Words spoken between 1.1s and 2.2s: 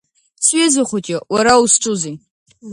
уара узҿузеи?